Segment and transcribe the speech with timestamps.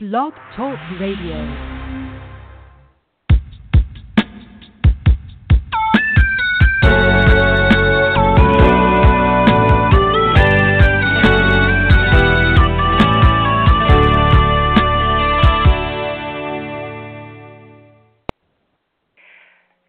[0.00, 1.34] Blog Talk Radio.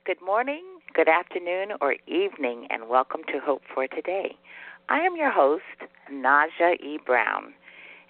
[0.06, 0.64] Good morning,
[0.96, 4.36] good afternoon, or evening, and welcome to Hope for Today.
[4.90, 5.62] I am your host,
[6.12, 6.98] Naja E.
[7.06, 7.54] Brown,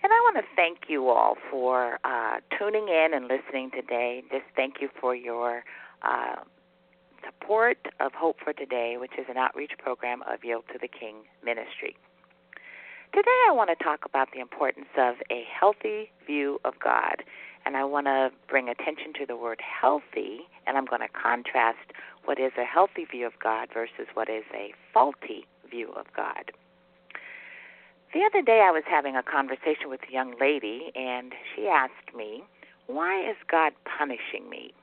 [0.04, 4.24] and I want to thank you all for uh, tuning in and listening today.
[4.32, 5.64] Just thank you for your
[6.04, 6.36] uh,
[7.26, 11.24] support of Hope for Today, which is an outreach program of Yield to the King
[11.44, 11.96] Ministry.
[13.14, 17.24] Today, I want to talk about the importance of a healthy view of God.
[17.66, 21.92] And I want to bring attention to the word healthy, and I'm going to contrast
[22.26, 26.52] what is a healthy view of God versus what is a faulty view of God.
[28.12, 32.16] The other day, I was having a conversation with a young lady, and she asked
[32.16, 32.44] me,
[32.88, 34.74] Why is God punishing me?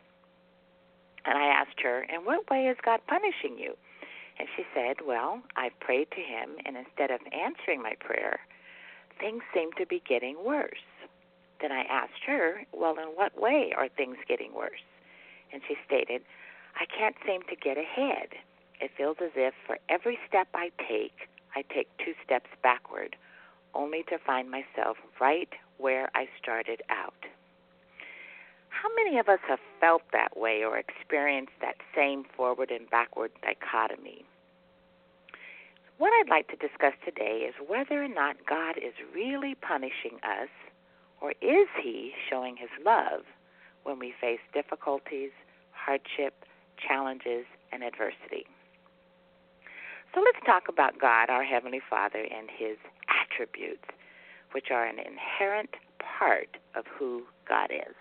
[1.24, 3.74] And I asked her, In what way is God punishing you?
[4.38, 8.38] And she said, Well, I've prayed to Him, and instead of answering my prayer,
[9.18, 10.86] things seem to be getting worse.
[11.60, 14.86] Then I asked her, Well, in what way are things getting worse?
[15.52, 16.22] And she stated,
[16.76, 18.28] I can't seem to get ahead.
[18.80, 23.16] It feels as if for every step I take, I take two steps backward,
[23.76, 27.14] only to find myself right where I started out.
[28.70, 33.32] How many of us have felt that way or experienced that same forward and backward
[33.42, 34.24] dichotomy?
[35.98, 40.50] What I'd like to discuss today is whether or not God is really punishing us,
[41.22, 43.22] or is He showing His love
[43.84, 45.30] when we face difficulties,
[45.72, 46.44] hardship,
[46.76, 48.44] challenges, and adversity?
[50.14, 52.76] So let's talk about God, our Heavenly Father, and His
[53.36, 53.84] attributes,
[54.52, 57.94] which are an inherent part of who God is.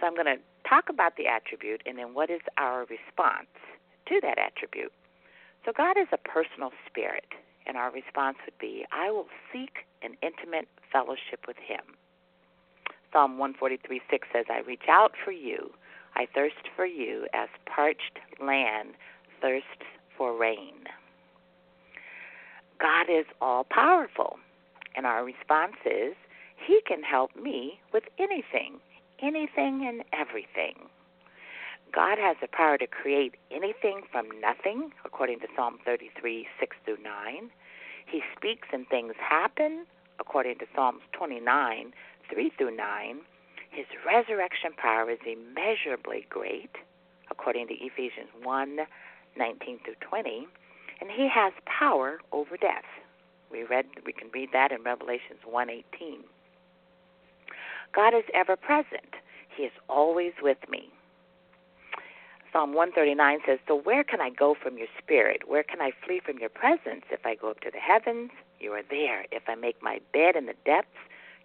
[0.00, 0.38] So I'm going to
[0.68, 3.48] talk about the attribute and then what is our response
[4.08, 4.92] to that attribute.
[5.64, 7.28] So God is a personal spirit,
[7.66, 11.80] and our response would be, I will seek an intimate fellowship with Him.
[13.12, 15.70] Psalm 143 6 says, I reach out for you.
[16.16, 18.90] I thirst for you as parched land
[19.40, 20.84] thirsts for rain.
[22.80, 24.38] God is all powerful,
[24.96, 26.14] and our response is
[26.56, 28.80] He can help me with anything,
[29.20, 30.88] anything and everything.
[31.94, 36.98] God has the power to create anything from nothing, according to Psalm 33 6 through
[37.02, 37.50] 9.
[38.06, 39.86] He speaks and things happen,
[40.18, 41.92] according to Psalms 29
[42.32, 43.20] 3 through 9.
[43.70, 46.70] His resurrection power is immeasurably great,
[47.30, 48.78] according to Ephesians 1
[49.36, 50.46] 19 through 20,
[51.04, 52.88] and he has power over death.
[53.52, 56.24] We read we can read that in Revelations 1:18.
[57.92, 59.14] God is ever present.
[59.54, 60.90] He is always with me.
[62.52, 65.46] Psalm 139 says, So where can I go from your spirit?
[65.46, 67.04] Where can I flee from your presence?
[67.10, 69.26] If I go up to the heavens, you are there.
[69.30, 70.96] If I make my bed in the depths,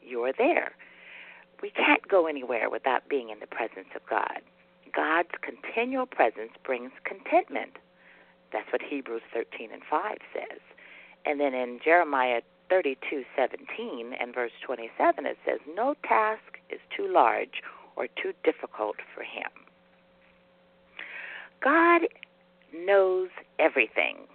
[0.01, 0.71] you are there.
[1.61, 4.41] We can't go anywhere without being in the presence of God.
[4.95, 7.77] God's continual presence brings contentment.
[8.51, 10.59] That's what Hebrews 13 and 5 says.
[11.25, 17.61] And then in Jeremiah 32:17 and verse 27 it says no task is too large
[17.95, 19.49] or too difficult for him.
[21.61, 22.07] God
[22.73, 24.27] knows everything.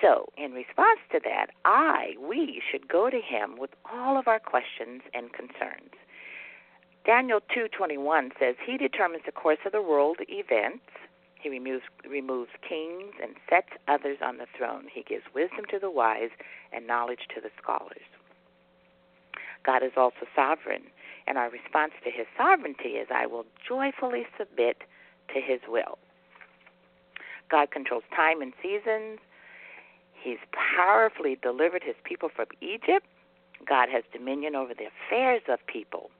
[0.00, 4.38] So, in response to that, I, we should go to him with all of our
[4.38, 5.94] questions and concerns.
[7.04, 10.86] Daniel 2:21 says he determines the course of the world events.
[11.40, 14.86] He removes removes kings and sets others on the throne.
[14.92, 16.30] He gives wisdom to the wise
[16.72, 18.02] and knowledge to the scholars.
[19.64, 20.84] God is also sovereign,
[21.26, 24.78] and our response to his sovereignty is I will joyfully submit
[25.34, 25.98] to his will.
[27.50, 29.18] God controls time and seasons.
[30.12, 33.06] He's powerfully delivered his people from Egypt.
[33.66, 36.10] God has dominion over the affairs of people.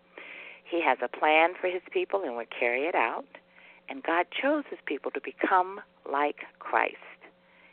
[0.65, 3.27] He has a plan for his people and will carry it out.
[3.89, 5.81] And God chose his people to become
[6.11, 6.97] like Christ.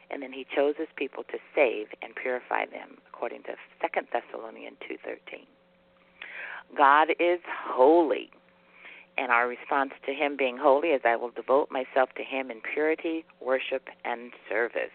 [0.10, 4.78] And then he chose his people to save and purify them, according to 2 Thessalonians
[4.90, 5.46] 2.13.
[6.78, 8.30] God is holy.
[9.18, 12.62] And our response to him being holy is I will devote myself to him in
[12.62, 14.92] purity, worship, and service.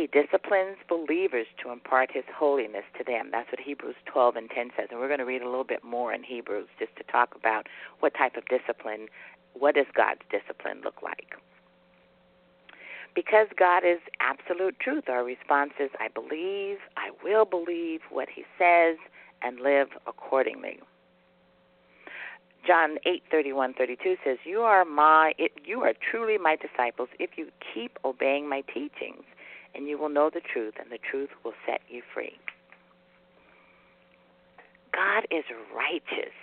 [0.00, 3.28] He disciplines believers to impart his holiness to them.
[3.30, 4.88] That's what Hebrews 12 and 10 says.
[4.90, 7.66] And we're going to read a little bit more in Hebrews just to talk about
[7.98, 9.08] what type of discipline,
[9.52, 11.34] what does God's discipline look like.
[13.14, 18.44] Because God is absolute truth, our response is I believe, I will believe what he
[18.58, 18.96] says,
[19.42, 20.80] and live accordingly.
[22.66, 28.48] John 8:31-32 says, "You are my you are truly my disciples if you keep obeying
[28.48, 29.24] my teachings,
[29.74, 32.38] and you will know the truth, and the truth will set you free."
[34.92, 36.34] God is righteous,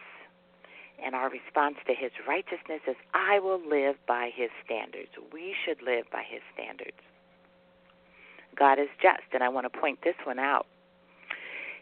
[0.99, 5.81] and our response to his righteousness is, "I will live by his standards." We should
[5.81, 6.99] live by his standards.
[8.55, 10.65] God is just, and I want to point this one out.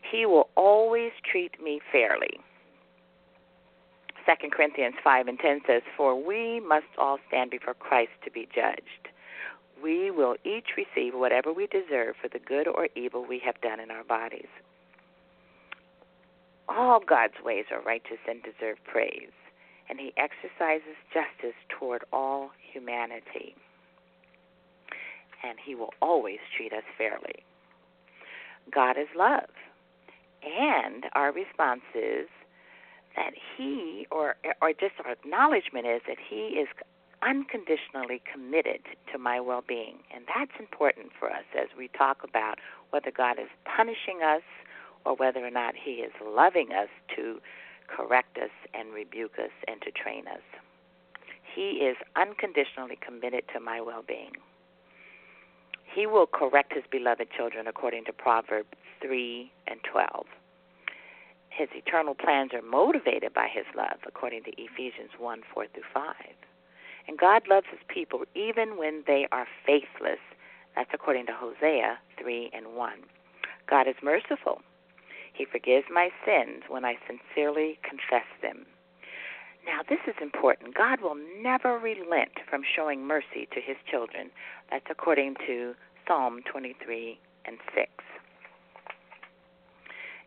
[0.01, 2.39] He will always treat me fairly.
[4.25, 8.47] 2 Corinthians 5 and 10 says, For we must all stand before Christ to be
[8.53, 9.04] judged.
[9.81, 13.79] We will each receive whatever we deserve for the good or evil we have done
[13.79, 14.47] in our bodies.
[16.67, 19.33] All God's ways are righteous and deserve praise,
[19.89, 23.55] and He exercises justice toward all humanity.
[25.43, 27.43] And He will always treat us fairly.
[28.73, 29.49] God is love,
[30.43, 32.27] and our response is
[33.15, 36.67] that he or or just our acknowledgement is that he is
[37.25, 38.81] unconditionally committed
[39.11, 39.97] to my well-being.
[40.13, 42.59] And that's important for us as we talk about
[42.91, 44.43] whether God is punishing us
[45.05, 47.39] or whether or not he is loving us to
[47.87, 50.41] correct us and rebuke us and to train us.
[51.55, 54.33] He is unconditionally committed to my well-being.
[55.83, 58.67] He will correct his beloved children according to Proverbs
[59.01, 60.25] 3 and 12
[61.55, 66.13] his eternal plans are motivated by his love, according to Ephesians 1 4 through 5.
[67.07, 70.19] And God loves his people even when they are faithless.
[70.75, 72.93] That's according to Hosea 3 and 1.
[73.69, 74.61] God is merciful.
[75.33, 78.65] He forgives my sins when I sincerely confess them.
[79.65, 80.75] Now, this is important.
[80.75, 84.29] God will never relent from showing mercy to his children.
[84.69, 85.73] That's according to
[86.07, 87.89] Psalm 23 and 6.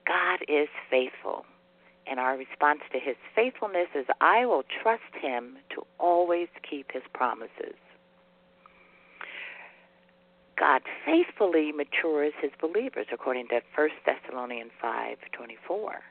[0.07, 1.45] God is faithful.
[2.09, 7.03] And our response to his faithfulness is I will trust him to always keep his
[7.13, 7.77] promises.
[10.59, 16.03] God faithfully matures his believers according to 1 Thessalonians 5:24.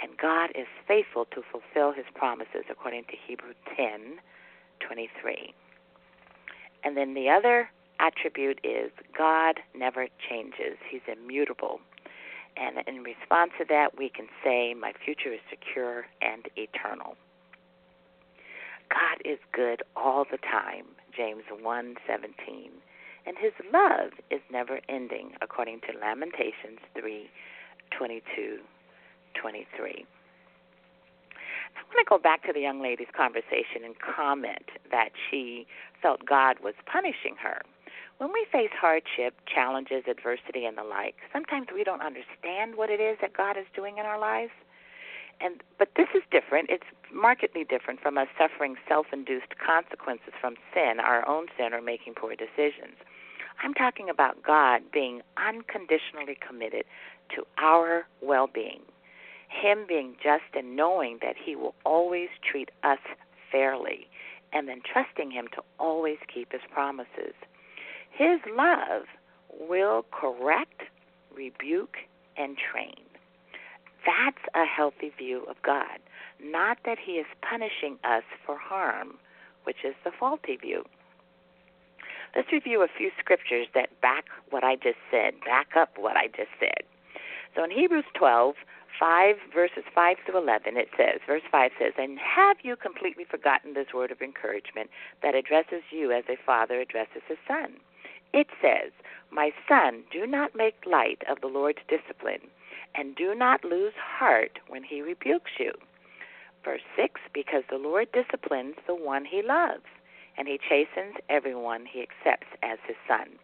[0.00, 5.52] And God is faithful to fulfill his promises according to Hebrew 10:23.
[6.82, 7.70] And then the other
[8.00, 10.78] attribute is God never changes.
[10.88, 11.80] He's immutable.
[12.56, 17.16] And in response to that, we can say, My future is secure and eternal.
[18.90, 20.86] God is good all the time,
[21.16, 22.70] James 1:17,
[23.26, 28.60] and his love is never ending, according to Lamentations 3:22,
[29.34, 30.06] 23.
[31.76, 35.66] I want to go back to the young lady's conversation and comment that she
[36.00, 37.62] felt God was punishing her.
[38.18, 43.00] When we face hardship, challenges, adversity, and the like, sometimes we don't understand what it
[43.00, 44.52] is that God is doing in our lives.
[45.40, 46.70] And but this is different.
[46.70, 52.14] It's markedly different from us suffering self-induced consequences from sin, our own sin, or making
[52.14, 52.94] poor decisions.
[53.62, 56.84] I'm talking about God being unconditionally committed
[57.34, 58.82] to our well-being.
[59.48, 62.98] Him being just and knowing that He will always treat us
[63.50, 64.08] fairly,
[64.52, 67.34] and then trusting Him to always keep His promises.
[68.16, 69.04] His love
[69.68, 70.82] will correct,
[71.34, 71.96] rebuke,
[72.36, 73.02] and train.
[74.06, 75.98] That's a healthy view of God.
[76.42, 79.18] Not that He is punishing us for harm,
[79.64, 80.84] which is the faulty view.
[82.36, 86.26] Let's review a few scriptures that back what I just said, back up what I
[86.26, 86.82] just said.
[87.54, 88.54] So in Hebrews 12,
[88.98, 93.74] 5 verses 5 through 11 it says verse 5 says and have you completely forgotten
[93.74, 94.88] this word of encouragement
[95.22, 97.74] that addresses you as a father addresses his son
[98.34, 98.90] it says,
[99.30, 102.50] My son, do not make light of the Lord's discipline,
[102.96, 105.70] and do not lose heart when he rebukes you.
[106.64, 109.86] Verse 6 Because the Lord disciplines the one he loves,
[110.36, 113.38] and he chastens everyone he accepts as his son.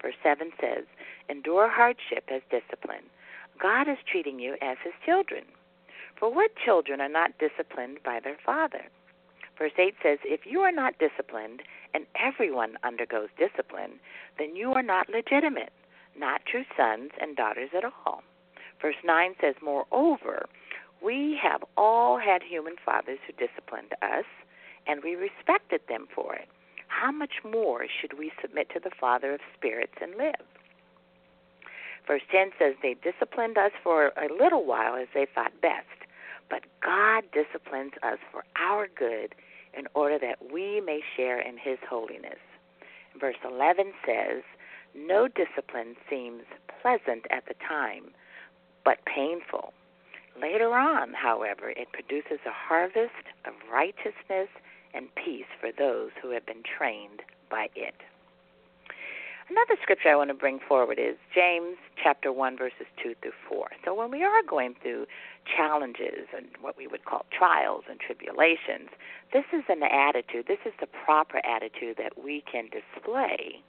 [0.00, 0.84] Verse 7 says,
[1.28, 3.10] Endure hardship as discipline.
[3.60, 5.42] God is treating you as his children.
[6.16, 8.84] For what children are not disciplined by their father?
[9.58, 11.62] Verse 8 says, If you are not disciplined,
[11.96, 13.92] and everyone undergoes discipline,
[14.38, 15.72] then you are not legitimate,
[16.14, 18.22] not true sons and daughters at all.
[18.82, 20.44] Verse 9 says, Moreover,
[21.02, 24.26] we have all had human fathers who disciplined us,
[24.86, 26.48] and we respected them for it.
[26.88, 30.46] How much more should we submit to the Father of spirits and live?
[32.06, 36.04] Verse 10 says, They disciplined us for a little while as they thought best,
[36.50, 39.34] but God disciplines us for our good
[39.74, 42.38] in order that we may share in his holiness.
[43.18, 44.42] Verse 11 says,
[44.94, 46.42] No discipline seems
[46.82, 48.10] pleasant at the time,
[48.84, 49.72] but painful.
[50.40, 54.48] Later on, however, it produces a harvest of righteousness
[54.92, 57.94] and peace for those who have been trained by it.
[59.48, 63.68] Another scripture I want to bring forward is James chapter 1 verses 2 through 4.
[63.84, 65.06] So when we are going through
[65.56, 68.90] challenges and what we would call trials and tribulations,
[69.32, 73.62] this is an attitude, this is the proper attitude that we can display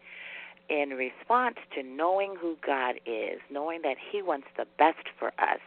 [0.68, 5.62] in response to knowing who God is, knowing that he wants the best for us.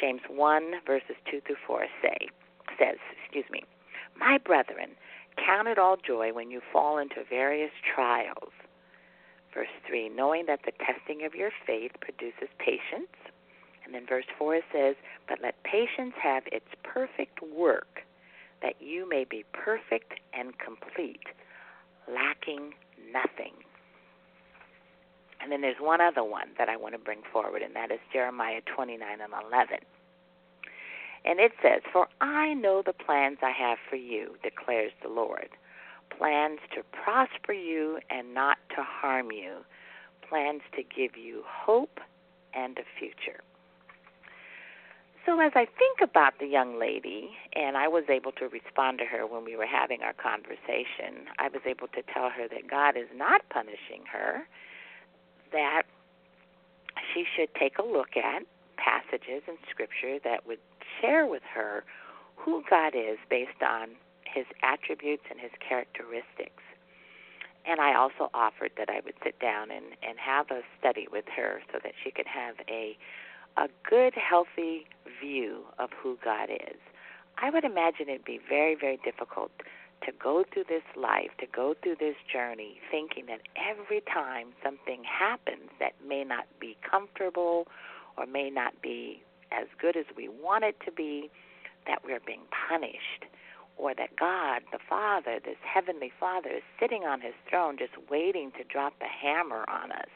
[0.00, 2.28] James 1 verses 2 through 4 say
[2.78, 3.62] says, excuse me,
[4.16, 4.96] "My brethren,
[5.36, 8.52] count it all joy when you fall into various trials."
[9.54, 13.12] Verse 3 knowing that the testing of your faith produces patience.
[13.84, 14.96] And then verse 4 says,
[15.28, 18.02] But let patience have its perfect work,
[18.60, 21.24] that you may be perfect and complete,
[22.06, 22.74] lacking
[23.12, 23.54] nothing.
[25.40, 28.00] And then there's one other one that I want to bring forward, and that is
[28.12, 29.78] Jeremiah 29 and 11.
[31.24, 35.48] And it says, For I know the plans I have for you, declares the Lord
[36.16, 39.64] plans to prosper you and not to harm you,
[40.28, 42.00] plans to give you hope
[42.54, 43.40] and a future.
[45.26, 49.04] So, as I think about the young lady, and I was able to respond to
[49.04, 52.96] her when we were having our conversation, I was able to tell her that God
[52.96, 54.48] is not punishing her,
[55.52, 55.82] that
[57.12, 58.42] she should take a look at
[58.76, 60.60] passages in Scripture that would
[61.00, 61.84] share with her
[62.36, 63.90] who God is based on
[64.32, 66.62] his attributes and his characteristics.
[67.66, 71.26] And I also offered that I would sit down and, and have a study with
[71.36, 72.96] her so that she could have a
[73.56, 74.86] a good, healthy
[75.20, 76.78] view of who God is.
[77.38, 79.50] I would imagine it'd be very, very difficult
[80.06, 85.02] to go through this life, to go through this journey, thinking that every time something
[85.02, 87.66] happens that may not be comfortable
[88.16, 91.30] or may not be as good as we want it to be,
[91.86, 93.26] that we're being punished
[93.78, 98.50] or that God, the Father, this heavenly Father, is sitting on his throne just waiting
[98.58, 100.10] to drop the hammer on us.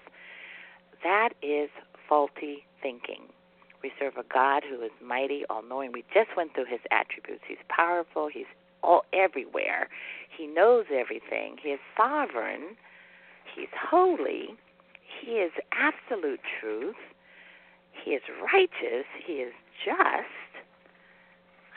[1.02, 1.70] That is
[2.08, 3.22] faulty thinking.
[3.82, 5.92] We serve a God who is mighty, all knowing.
[5.92, 7.42] We just went through his attributes.
[7.46, 8.46] He's powerful, he's
[8.82, 9.88] all everywhere.
[10.36, 11.56] He knows everything.
[11.62, 12.76] He is sovereign.
[13.54, 14.56] He's holy.
[15.20, 16.96] He is absolute truth.
[18.04, 19.06] He is righteous.
[19.24, 19.52] He is
[19.84, 20.41] just.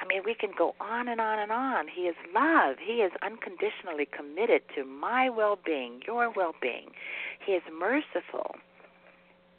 [0.05, 1.87] I mean, we can go on and on and on.
[1.87, 2.75] He is love.
[2.79, 6.91] He is unconditionally committed to my well being, your well being.
[7.43, 8.55] He is merciful.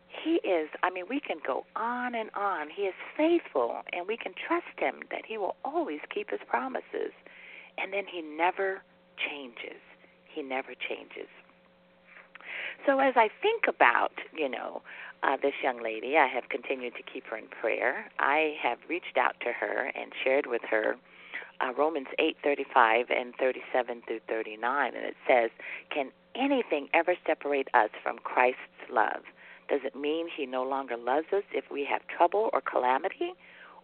[0.08, 2.68] He is, I mean, we can go on and on.
[2.70, 7.12] He is faithful, and we can trust him that he will always keep his promises.
[7.76, 8.82] And then he never
[9.18, 9.82] changes.
[10.32, 11.28] He never changes.
[12.84, 14.82] So as I think about, you know,
[15.22, 16.16] uh, this young lady.
[16.16, 18.10] I have continued to keep her in prayer.
[18.18, 20.96] I have reached out to her and shared with her
[21.60, 25.50] uh, Romans 8:35 and 37 through 39, and it says,
[25.90, 29.22] "Can anything ever separate us from Christ's love?
[29.68, 33.32] Does it mean He no longer loves us if we have trouble or calamity,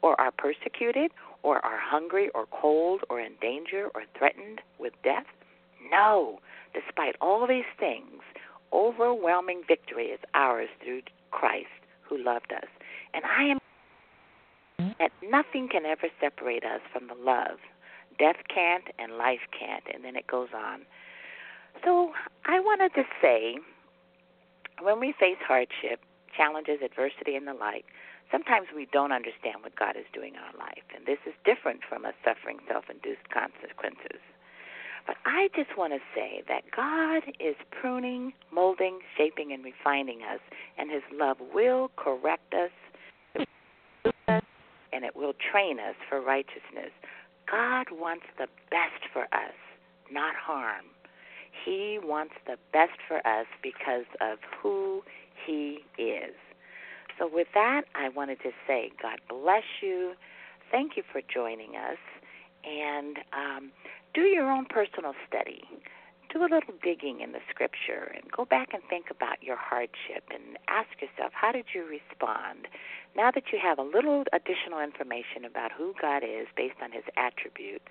[0.03, 5.27] or are persecuted, or are hungry or cold, or in danger, or threatened with death?
[5.91, 6.41] No.
[6.75, 8.23] Despite all these things,
[8.73, 11.67] overwhelming victory is ours through Christ
[12.03, 12.69] who loved us.
[13.15, 13.59] And I am
[14.99, 17.59] that nothing can ever separate us from the love.
[18.19, 19.85] Death can't and life can't.
[19.93, 20.83] And then it goes on.
[21.85, 22.13] So
[22.47, 23.57] I wanted to say
[24.81, 26.01] when we face hardship,
[26.37, 27.85] challenges, adversity, and the like,
[28.31, 30.85] sometimes we don't understand what God is doing in our life.
[30.95, 34.21] And this is different from us suffering self induced consequences.
[35.07, 40.41] But I just want to say that God is pruning, molding, shaping, and refining us,
[40.79, 43.45] and His love will correct us,
[44.93, 46.93] and it will train us for righteousness.
[47.51, 49.57] God wants the best for us,
[50.11, 50.85] not harm.
[51.65, 55.03] He wants the best for us because of who
[55.47, 56.35] He is.
[57.19, 60.15] So, with that, I wanted to say, God bless you.
[60.71, 61.99] Thank you for joining us.
[62.65, 63.73] And um,
[64.15, 65.65] do your own personal study.
[66.33, 70.25] Do a little digging in the scripture and go back and think about your hardship
[70.33, 72.69] and ask yourself, how did you respond?
[73.15, 77.05] Now that you have a little additional information about who God is based on his
[77.17, 77.89] attributes,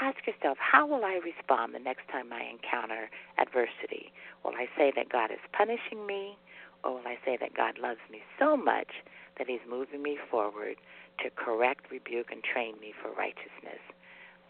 [0.00, 4.10] ask yourself, how will I respond the next time I encounter adversity?
[4.44, 6.36] Will I say that God is punishing me,
[6.82, 9.06] or will I say that God loves me so much
[9.38, 10.76] that he's moving me forward
[11.22, 13.82] to correct, rebuke, and train me for righteousness?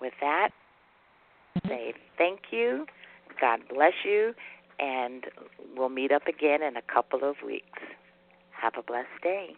[0.00, 0.50] With that,
[1.66, 2.86] say thank you,
[3.40, 4.34] God bless you,
[4.78, 5.24] and
[5.76, 7.80] we'll meet up again in a couple of weeks.
[8.50, 9.54] Have a blessed day.